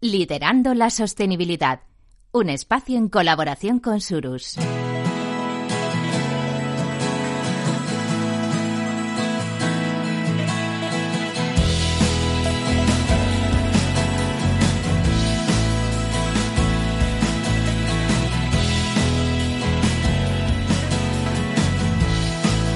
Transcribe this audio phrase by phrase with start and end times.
[0.00, 1.80] Liderando la sostenibilidad.
[2.30, 4.54] Un espacio en colaboración con Surus.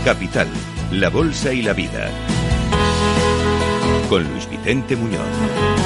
[0.04, 0.48] Capital,
[0.90, 2.10] la Bolsa y la Vida.
[4.08, 5.81] Con Luis Vicente Muñoz.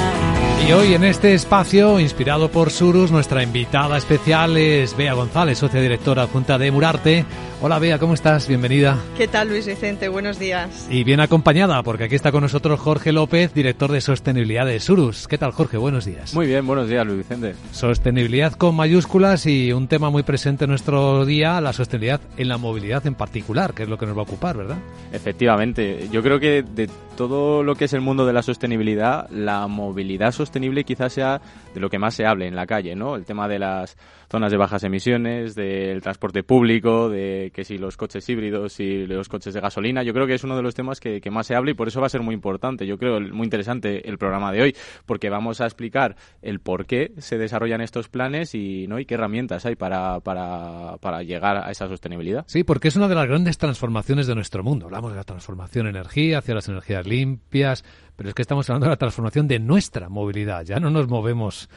[0.65, 5.79] Y hoy en este espacio, inspirado por Surus, nuestra invitada especial es Bea González, socia
[5.79, 7.25] directora adjunta de Murarte.
[7.61, 8.47] Hola Bea, ¿cómo estás?
[8.47, 8.99] Bienvenida.
[9.17, 10.09] ¿Qué tal Luis Vicente?
[10.09, 10.87] Buenos días.
[10.91, 15.27] Y bien acompañada, porque aquí está con nosotros Jorge López, director de sostenibilidad de Surus.
[15.27, 15.77] ¿Qué tal Jorge?
[15.77, 16.33] Buenos días.
[16.35, 17.55] Muy bien, buenos días Luis Vicente.
[17.71, 22.57] Sostenibilidad con mayúsculas y un tema muy presente en nuestro día, la sostenibilidad en la
[22.57, 24.77] movilidad en particular, que es lo que nos va a ocupar, ¿verdad?
[25.11, 29.65] Efectivamente, yo creo que de todo lo que es el mundo de la sostenibilidad, la
[29.65, 30.46] movilidad sostenible
[30.85, 31.41] quizás sea
[31.73, 33.15] de lo que más se hable en la calle, ¿no?
[33.15, 33.97] El tema de las
[34.29, 39.29] zonas de bajas emisiones, del transporte público, de que si los coches híbridos y los
[39.29, 40.03] coches de gasolina.
[40.03, 41.99] Yo creo que es uno de los temas que, más se habla y por eso
[41.99, 42.85] va a ser muy importante.
[42.85, 47.11] Yo creo muy interesante el programa de hoy, porque vamos a explicar el por qué
[47.17, 48.99] se desarrollan estos planes y, ¿no?
[48.99, 52.45] y qué herramientas hay para, para, para llegar a esa sostenibilidad.
[52.47, 54.85] Sí, porque es una de las grandes transformaciones de nuestro mundo.
[54.85, 57.83] Hablamos de la transformación energía hacia las energías limpias,
[58.15, 60.36] pero es que estamos hablando de la transformación de nuestra movilidad.
[60.45, 61.69] Ya no nos movemos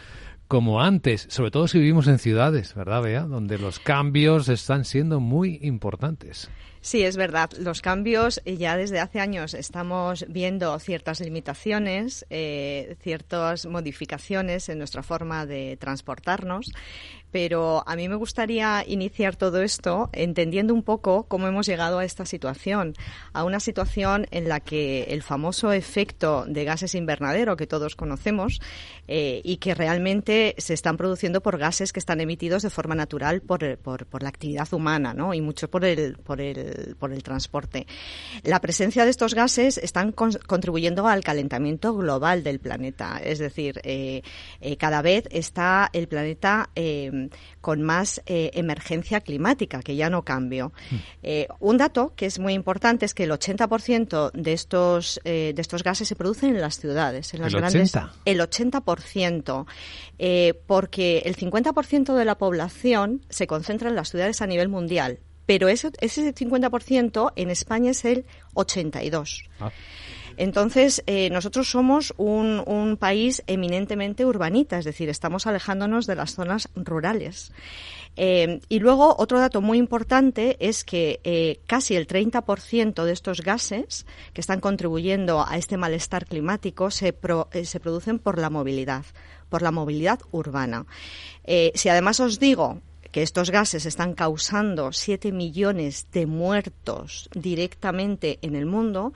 [0.47, 3.22] como antes, sobre todo si vivimos en ciudades, ¿verdad, Bea?
[3.22, 6.50] Donde los cambios están siendo muy importantes.
[6.83, 7.50] Sí, es verdad.
[7.58, 14.78] Los cambios eh, ya desde hace años estamos viendo ciertas limitaciones, eh, ciertas modificaciones en
[14.78, 16.72] nuestra forma de transportarnos
[17.31, 22.05] pero a mí me gustaría iniciar todo esto entendiendo un poco cómo hemos llegado a
[22.05, 22.95] esta situación,
[23.33, 28.61] a una situación en la que el famoso efecto de gases invernadero que todos conocemos
[29.09, 33.41] eh, y que realmente se están produciendo por gases que están emitidos de forma natural
[33.41, 35.34] por, por, la actividad humana ¿no?
[35.34, 37.87] y mucho por el, por, el, por el transporte.
[38.43, 44.22] La presencia de estos gases están contribuyendo al calentamiento global del planeta, es decir, eh,
[44.60, 46.71] eh, cada vez está el planeta
[47.60, 50.72] con más eh, emergencia climática, que ya no cambio.
[50.91, 50.97] Hmm.
[51.22, 55.62] Eh, un dato que es muy importante es que el 80% de estos, eh, de
[55.62, 57.94] estos gases se producen en las ciudades, en las ¿El grandes.
[57.94, 58.12] 80?
[58.25, 59.66] El 80%,
[60.66, 65.69] porque el 50% de la población se concentra en las ciudades a nivel mundial, pero
[65.69, 69.48] ese, ese 50% en España es el 82%.
[69.59, 69.72] Ah.
[70.41, 76.71] Entonces, eh, nosotros somos un, país eminentemente urbanita, es decir, estamos alejándonos de las zonas
[76.75, 77.53] rurales.
[78.17, 83.43] Eh, y luego, otro dato muy importante es que eh, casi el 30% de estos
[83.43, 87.15] gases que están contribuyendo a este malestar climático se,
[87.65, 89.05] se producen por la movilidad,
[89.51, 90.87] por la movilidad urbana.
[91.75, 92.81] si además os digo
[93.12, 99.12] que estos gases están causando 7 millones de muertos directamente en el mundo,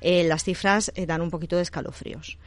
[0.00, 2.38] eh, las cifras eh, dan un poquito de escalofríos.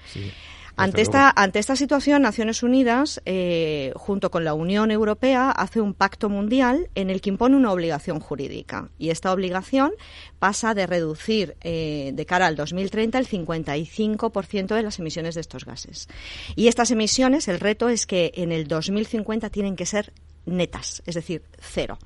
[0.78, 5.94] Ante esta, ante esta situación, Naciones Unidas, eh, junto con la Unión Europea, hace un
[5.94, 8.90] pacto mundial en el que impone una obligación jurídica.
[8.98, 9.92] Y esta obligación
[10.40, 16.08] pasa de reducir de cara al 2030 el 55% de las emisiones de estos gases.
[16.56, 20.14] Y estas emisiones, el reto es que en el 2050 tienen que ser
[20.46, 21.98] netas, es decir, cero.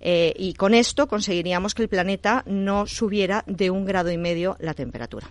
[0.00, 4.56] Eh, y con esto conseguiríamos que el planeta no subiera de un grado y medio
[4.58, 5.30] la temperatura.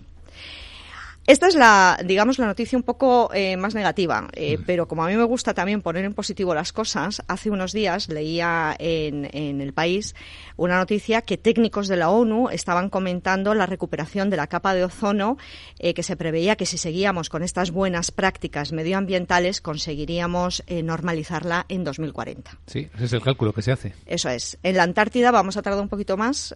[1.27, 5.07] Esta es la, digamos, la noticia un poco eh, más negativa, eh, pero como a
[5.07, 9.61] mí me gusta también poner en positivo las cosas, hace unos días leía en, en,
[9.61, 10.15] el país
[10.57, 14.83] una noticia que técnicos de la ONU estaban comentando la recuperación de la capa de
[14.83, 15.37] ozono,
[15.77, 21.83] eh, que se preveía que si seguíamos con estas buenas prácticas medioambientales conseguiríamos normalizarla en
[21.83, 22.57] 2040.
[22.65, 23.93] Sí, ese es el cálculo que se hace.
[24.07, 24.57] Eso es.
[24.63, 26.53] En la Antártida vamos a tardar un poquito más,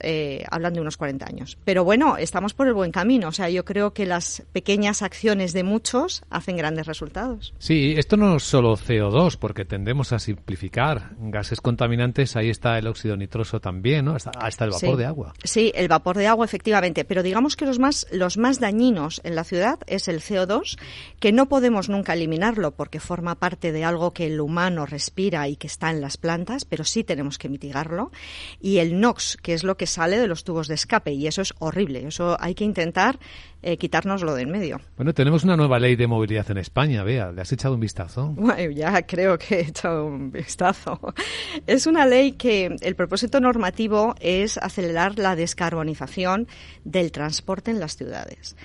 [0.49, 1.57] hablan de unos 40 años.
[1.63, 3.27] Pero bueno, estamos por el buen camino.
[3.27, 7.53] O sea, yo creo que las pequeñas acciones de muchos hacen grandes resultados.
[7.59, 12.37] Sí, esto no es solo CO2, porque tendemos a simplificar gases contaminantes.
[12.37, 14.15] Ahí está el óxido nitroso también, ¿no?
[14.15, 15.33] Hasta, el vapor de agua.
[15.43, 17.03] Sí, el vapor de agua, efectivamente.
[17.03, 20.79] Pero digamos que los más, los más dañinos en la ciudad es el CO2,
[21.19, 25.57] que no podemos nunca eliminarlo porque forma parte de algo que el humano respira y
[25.57, 28.13] que está en las plantas, pero sí tenemos que mitigarlo.
[28.61, 31.41] Y el NOx, que es lo que sale de los tubos de escape, y eso
[31.41, 32.07] es horrible.
[32.07, 33.19] Eso hay que intentar
[33.67, 34.79] eh, quitárnoslo de medio.
[34.97, 38.33] Bueno, tenemos una nueva ley de movilidad en España, vea, ¿le has echado un vistazo?
[38.35, 40.99] Bueno, ya creo que he echado un vistazo.
[41.67, 46.47] Es una ley que el propósito normativo es acelerar la descarbonización
[46.83, 48.55] del transporte en las ciudades.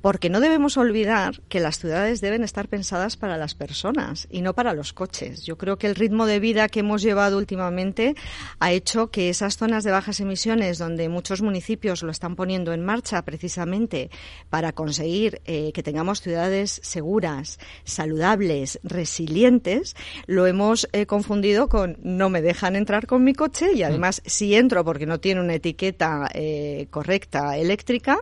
[0.00, 4.54] Porque no debemos olvidar que las ciudades deben estar pensadas para las personas y no
[4.54, 5.44] para los coches.
[5.44, 8.14] Yo creo que el ritmo de vida que hemos llevado últimamente
[8.58, 12.84] ha hecho que esas zonas de bajas emisiones, donde muchos municipios lo están poniendo en
[12.84, 14.10] marcha precisamente
[14.48, 22.30] para conseguir eh, que tengamos ciudades seguras, saludables, resilientes, lo hemos eh, confundido con no
[22.30, 26.28] me dejan entrar con mi coche y además si entro porque no tiene una etiqueta
[26.32, 28.18] eh, correcta eléctrica,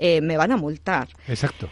[0.00, 1.08] eh, me van a multar.
[1.28, 1.68] Exacto.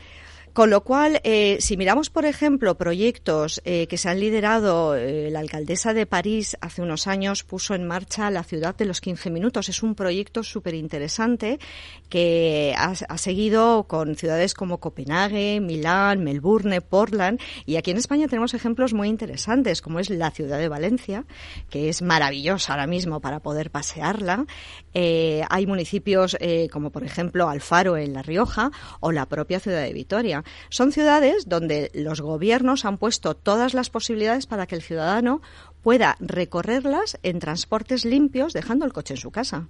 [0.58, 5.30] Con lo cual, eh, si miramos, por ejemplo, proyectos eh, que se han liderado, eh,
[5.30, 9.30] la alcaldesa de París hace unos años puso en marcha la ciudad de los 15
[9.30, 9.68] minutos.
[9.68, 11.60] Es un proyecto súper interesante
[12.08, 17.40] que ha, ha, seguido con ciudades como Copenhague, Milán, Melbourne, Portland.
[17.64, 21.24] Y aquí en España tenemos ejemplos muy interesantes, como es la ciudad de Valencia,
[21.70, 24.44] que es maravillosa ahora mismo para poder pasearla.
[25.48, 26.36] Hay municipios
[26.72, 30.44] como, por ejemplo, Alfaro en La Rioja o la propia ciudad de Vitoria.
[30.68, 35.40] Son ciudades donde los gobiernos han puesto todas las posibilidades para que el ciudadano
[35.82, 39.68] pueda recorrerlas en transportes limpios dejando el coche en su casa.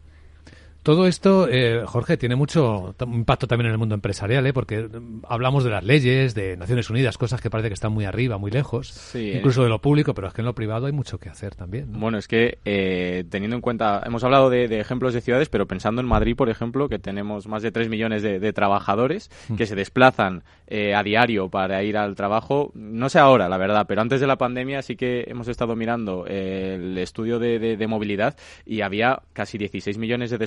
[0.82, 4.52] Todo esto, eh, Jorge, tiene mucho impacto también en el mundo empresarial, ¿eh?
[4.52, 4.88] porque
[5.28, 8.50] hablamos de las leyes, de Naciones Unidas, cosas que parece que están muy arriba, muy
[8.50, 9.64] lejos, sí, incluso eh.
[9.64, 11.92] de lo público, pero es que en lo privado hay mucho que hacer también.
[11.92, 11.98] ¿no?
[11.98, 15.66] Bueno, es que eh, teniendo en cuenta, hemos hablado de, de, ejemplos de ciudades, pero
[15.66, 19.56] pensando en Madrid, por ejemplo, que tenemos más de 3 millones de, de trabajadores mm.
[19.56, 23.84] que se desplazan eh, a diario para ir al trabajo, no sé ahora, la verdad,
[23.86, 28.36] pero antes de la pandemia sí que hemos estado mirando el estudio de, de movilidad
[28.64, 30.38] y había casi 16 millones de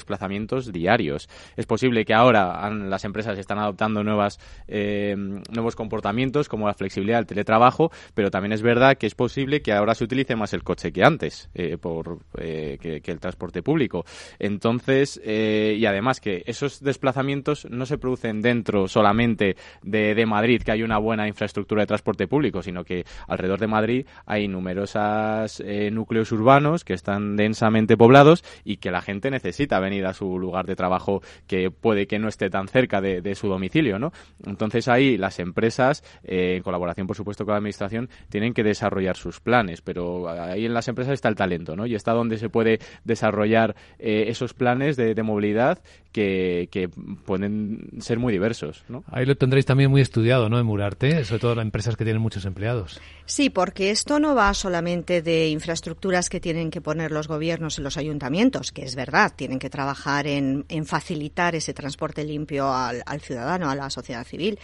[0.71, 1.29] diarios.
[1.55, 5.15] Es posible que ahora las empresas están adoptando nuevas, eh,
[5.51, 9.73] nuevos comportamientos como la flexibilidad del teletrabajo, pero también es verdad que es posible que
[9.73, 14.05] ahora se utilice más el coche que antes, eh, por, eh, que, el transporte público.
[14.39, 20.71] Entonces, y además que esos desplazamientos no se producen dentro solamente de, de Madrid, que
[20.71, 25.89] hay una buena infraestructura de transporte público, sino que alrededor de Madrid hay numerosas eh,
[25.91, 30.65] núcleos urbanos que están densamente poblados y que la gente necesita venir a su lugar
[30.65, 34.11] de trabajo que puede que no esté tan cerca de, de su domicilio, ¿no?
[34.45, 39.17] Entonces ahí las empresas, eh, en colaboración por supuesto con la administración, tienen que desarrollar
[39.17, 41.85] sus planes, pero ahí en las empresas está el talento, ¿no?
[41.85, 45.81] Y está donde se puede desarrollar eh, esos planes de, de movilidad
[46.11, 46.89] que, que,
[47.25, 49.03] pueden ser muy diversos, ¿no?
[49.07, 50.59] Ahí lo tendréis también muy estudiado, ¿no?
[50.59, 52.99] En Murarte, sobre todo las empresas que tienen muchos empleados.
[53.25, 57.81] Sí, porque esto no va solamente de infraestructuras que tienen que poner los gobiernos y
[57.81, 63.21] los ayuntamientos, que es verdad, tienen que trabajar en, en facilitar ese transporte limpio al,
[63.21, 64.59] ciudadano, a la sociedad civil,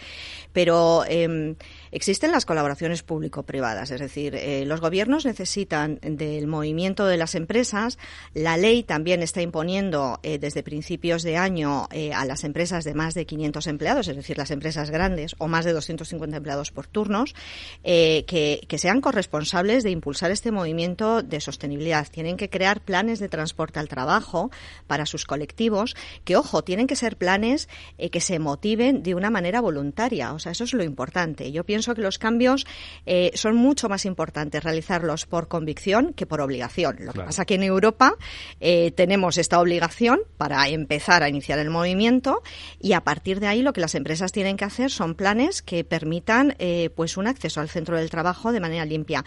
[0.52, 1.54] pero eh,
[1.90, 7.98] existen las colaboraciones público-privadas, es decir, eh, los gobiernos necesitan del movimiento de las empresas,
[8.34, 12.94] la ley también está imponiendo eh, desde principios de año eh, a las empresas de
[12.94, 16.86] más de 500 empleados, es decir, las empresas grandes o más de 250 empleados por
[16.86, 17.34] turnos,
[17.82, 22.06] que, que, sean corresponsables de impulsar este movimiento de sostenibilidad.
[22.08, 24.50] Tienen que crear planes de transporte al trabajo
[24.86, 25.94] para sus colectivos,
[26.24, 30.32] que, ojo, tienen que ser planes eh, que se motiven de una manera voluntaria.
[30.32, 31.52] O sea, eso es lo importante.
[31.52, 32.66] Yo pienso que los cambios
[33.06, 36.96] eh, son mucho más importantes realizarlos por convicción que por obligación.
[36.98, 37.20] Lo claro.
[37.20, 38.16] que pasa que en Europa
[38.58, 42.42] eh, tenemos esta obligación para empezar a iniciar el movimiento
[42.80, 45.84] y a partir de ahí lo que las empresas tienen que hacer son planes que
[45.84, 49.24] permitan eh, pues un acceso al centro del trabajo de manera limpia.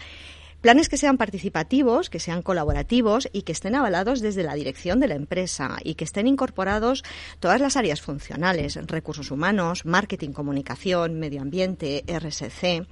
[0.62, 5.08] Planes que sean participativos, que sean colaborativos y que estén avalados desde la dirección de
[5.08, 7.02] la empresa y que estén incorporados
[7.40, 12.86] todas las áreas funcionales, recursos humanos, marketing, comunicación, medio ambiente, RSC,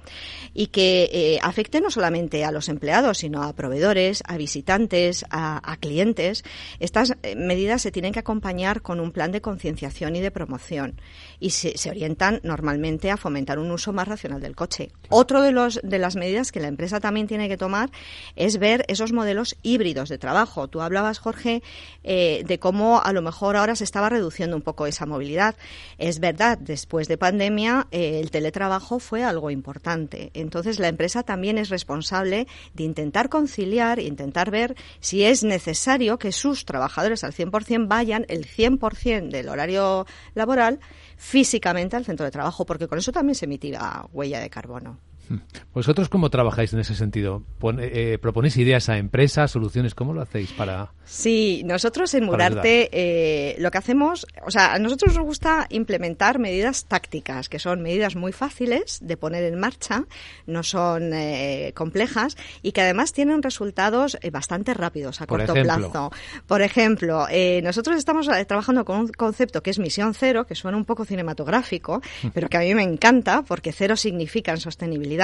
[0.53, 5.71] y que eh, afecten no solamente a los empleados, sino a proveedores, a visitantes, a,
[5.71, 6.43] a clientes.
[6.81, 10.99] Estas eh, medidas se tienen que acompañar con un plan de concienciación y de promoción
[11.39, 14.91] y se, se, orientan normalmente a fomentar un uso más racional del coche.
[15.07, 17.91] Otro de, los, de las medidas que la empresa también tiene que tomar
[18.35, 20.67] es ver esos modelos híbridos de trabajo.
[20.67, 21.61] Tú hablabas, Jorge,
[22.03, 25.55] eh, de cómo a lo mejor ahora se estaba reduciendo un poco esa movilidad.
[25.99, 30.31] Es verdad, después de pandemia eh, el teletrabajo fue algo importante.
[30.33, 36.31] Entonces la empresa también es responsable de intentar conciliar, intentar ver si es necesario que
[36.31, 40.79] sus trabajadores al 100% vayan el 100% del horario laboral
[41.15, 45.10] físicamente al centro de trabajo, porque con eso también se mitiga huella de carbono.
[45.73, 47.43] ¿Vosotros cómo trabajáis en ese sentido?
[47.79, 49.95] Eh, ¿Proponéis ideas a empresas, soluciones?
[49.95, 50.91] ¿Cómo lo hacéis para...?
[51.03, 56.39] Sí, nosotros en Murarte eh, lo que hacemos, o sea, a nosotros nos gusta implementar
[56.39, 60.05] medidas tácticas, que son medidas muy fáciles de poner en marcha,
[60.45, 66.11] no son eh, complejas y que además tienen resultados bastante rápidos a corto plazo.
[66.47, 67.27] Por ejemplo,
[67.61, 72.01] nosotros estamos trabajando con un concepto que es misión cero, que suena un poco cinematográfico,
[72.23, 72.27] mm.
[72.33, 75.20] pero que a mí me encanta porque cero significa en sostenibilidad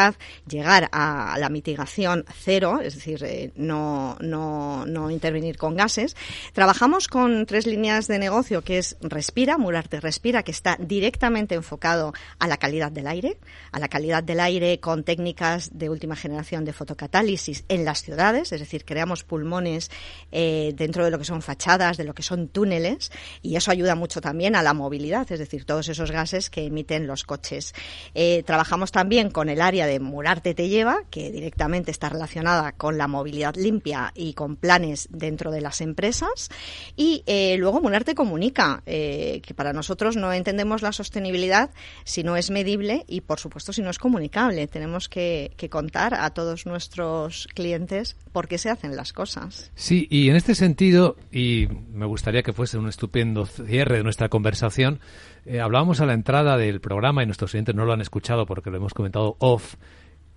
[0.47, 6.15] llegar a la mitigación cero, es decir, eh, no, no, no intervenir con gases.
[6.53, 12.13] Trabajamos con tres líneas de negocio que es Respira, Murarte Respira, que está directamente enfocado
[12.39, 13.37] a la calidad del aire,
[13.71, 18.51] a la calidad del aire con técnicas de última generación de fotocatálisis en las ciudades,
[18.51, 19.89] es decir, creamos pulmones
[20.31, 23.11] eh, dentro de lo que son fachadas, de lo que son túneles,
[23.41, 27.07] y eso ayuda mucho también a la movilidad, es decir, todos esos gases que emiten
[27.07, 27.73] los coches.
[28.13, 32.97] Eh, trabajamos también con el área de Murarte te lleva, que directamente está relacionada con
[32.97, 36.49] la movilidad limpia y con planes dentro de las empresas.
[36.95, 41.71] Y eh, luego Murarte comunica, eh, que para nosotros no entendemos la sostenibilidad
[42.03, 44.67] si no es medible y, por supuesto, si no es comunicable.
[44.67, 49.71] Tenemos que, que contar a todos nuestros clientes por qué se hacen las cosas.
[49.75, 54.29] Sí, y en este sentido, y me gustaría que fuese un estupendo cierre de nuestra
[54.29, 54.99] conversación,
[55.47, 58.69] eh, hablábamos a la entrada del programa y nuestros oyentes no lo han escuchado porque
[58.69, 59.75] lo hemos comentado off.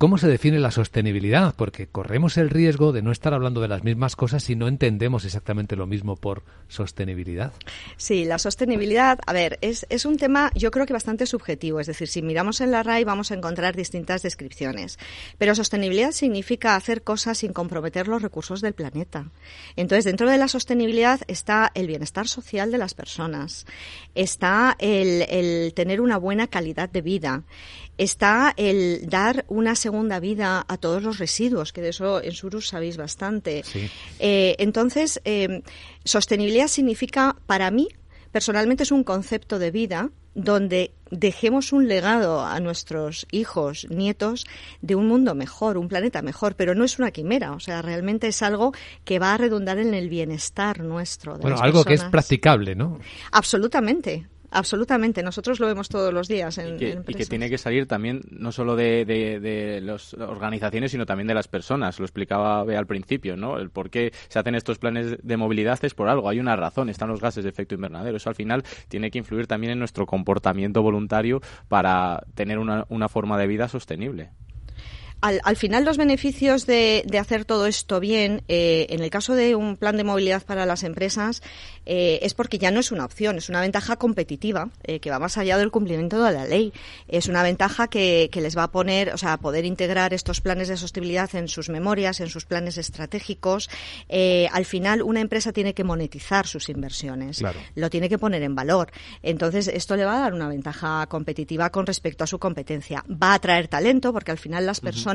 [0.01, 1.55] ¿Cómo se define la sostenibilidad?
[1.55, 5.27] Porque corremos el riesgo de no estar hablando de las mismas cosas si no entendemos
[5.27, 7.53] exactamente lo mismo por sostenibilidad.
[7.99, 11.81] Sí, la sostenibilidad, a ver, es, es un tema yo creo que bastante subjetivo.
[11.81, 14.99] Es decir, si miramos en la RAI vamos a encontrar distintas descripciones.
[15.37, 19.31] Pero sostenibilidad significa hacer cosas sin comprometer los recursos del planeta.
[19.77, 23.67] Entonces, dentro de la sostenibilidad está el bienestar social de las personas,
[24.15, 27.43] está el, el tener una buena calidad de vida,
[27.99, 32.69] está el dar una segunda vida a todos los residuos, que de eso en Surus
[32.69, 33.65] sabéis bastante.
[34.21, 35.63] Eh, entonces, eh,
[36.05, 37.89] sostenibilidad significa, para mí,
[38.31, 44.47] personalmente es un concepto de vida donde dejemos un legado a nuestros hijos, nietos,
[44.81, 48.29] de un mundo mejor, un planeta mejor, pero no es una quimera, o sea, realmente
[48.29, 48.73] es algo
[49.05, 51.37] que va a redundar en el bienestar nuestro.
[51.39, 53.01] bueno, algo que es practicable, ¿no?
[53.33, 54.29] Absolutamente.
[54.51, 56.59] Absolutamente, nosotros lo vemos todos los días.
[56.59, 61.29] En, y, que, tiene que salir también no solo de, de, las organizaciones, sino también
[61.29, 61.99] de las personas.
[61.99, 63.59] Lo explicaba al principio, ¿no?
[63.59, 66.89] El por qué se hacen estos planes de movilidad es por algo, hay una razón,
[66.89, 68.17] están los gases de efecto invernadero.
[68.17, 73.09] Eso al final tiene que influir también en nuestro comportamiento voluntario para tener una, una
[73.09, 74.31] forma de vida sostenible
[75.21, 79.35] al, al, final los beneficios de, de hacer todo esto bien, eh, en el caso
[79.35, 81.43] de un plan de movilidad para las empresas,
[81.87, 85.19] eh, es porque ya no es una opción, es una ventaja competitiva eh, que va
[85.19, 86.73] más allá del cumplimiento de la ley.
[87.09, 90.69] Es una ventaja que, que, les va a poner, o sea, poder integrar estos planes
[90.69, 93.69] de sostenibilidad en sus memorias, en sus planes estratégicos.
[94.09, 97.43] Eh, al final, una empresa tiene que monetizar sus inversiones,
[97.75, 98.91] lo tiene que poner en valor.
[99.23, 103.05] Entonces, esto le va a dar una ventaja competitiva con respecto a su competencia.
[103.11, 105.10] Va a atraer talento porque al final las personas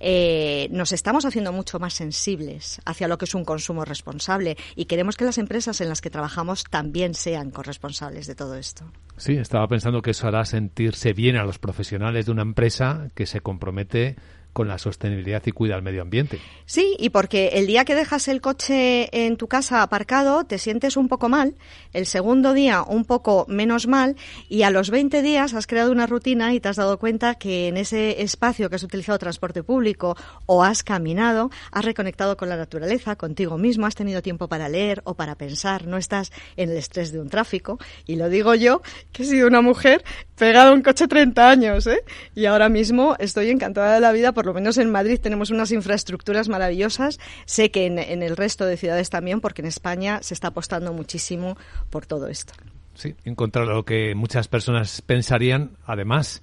[0.00, 4.86] eh, nos estamos haciendo mucho más sensibles hacia lo que es un consumo responsable y
[4.86, 8.84] queremos que las empresas en las que trabajamos también sean corresponsables de todo esto.
[9.16, 13.26] Sí, estaba pensando que eso hará sentirse bien a los profesionales de una empresa que
[13.26, 14.16] se compromete
[14.58, 16.40] con la sostenibilidad y cuida el medio ambiente.
[16.66, 20.96] Sí, y porque el día que dejas el coche en tu casa aparcado te sientes
[20.96, 21.54] un poco mal,
[21.92, 24.16] el segundo día un poco menos mal
[24.48, 27.68] y a los 20 días has creado una rutina y te has dado cuenta que
[27.68, 32.56] en ese espacio que has utilizado transporte público o has caminado, has reconectado con la
[32.56, 36.76] naturaleza, contigo mismo, has tenido tiempo para leer o para pensar, no estás en el
[36.78, 37.78] estrés de un tráfico.
[38.06, 40.02] Y lo digo yo, que he sido una mujer
[40.36, 42.02] pegada a un coche 30 años, ¿eh?
[42.34, 45.70] Y ahora mismo estoy encantada de la vida por lo menos en Madrid tenemos unas
[45.72, 47.18] infraestructuras maravillosas.
[47.44, 51.56] Sé que en, el resto de ciudades también, porque en España se está apostando muchísimo
[51.90, 52.54] por todo esto.
[52.94, 56.42] Sí, encontrar lo que muchas personas pensarían, además,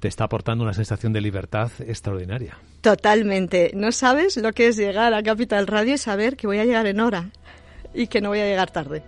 [0.00, 2.58] te está aportando una sensación de libertad extraordinaria.
[2.82, 3.70] Totalmente.
[3.74, 6.86] No sabes lo que es llegar a Capital Radio y saber que voy a llegar
[6.86, 7.30] en hora
[7.94, 9.02] y que no voy a llegar tarde.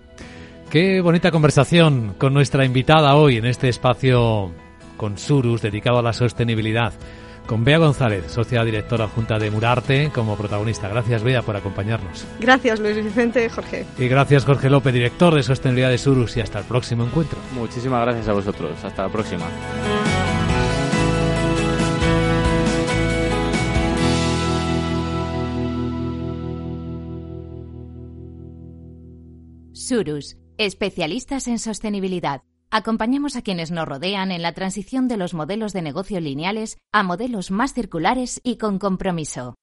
[0.70, 4.52] Qué bonita conversación con nuestra invitada hoy en este espacio
[4.96, 6.94] con Surus dedicado a la sostenibilidad
[7.46, 10.88] con Bea González, socia directora junta de Murarte, como protagonista.
[10.88, 12.26] Gracias, Bea, por acompañarnos.
[12.40, 13.86] Gracias, Luis Vicente, Jorge.
[13.98, 17.38] Y gracias, Jorge López, director de Sostenibilidad de Surus, y hasta el próximo encuentro.
[17.54, 18.84] Muchísimas gracias a vosotros.
[18.84, 19.46] Hasta la próxima.
[29.72, 35.72] Surus, especialistas en sostenibilidad Acompañamos a quienes nos rodean en la transición de los modelos
[35.72, 39.54] de negocio lineales a modelos más circulares y con compromiso.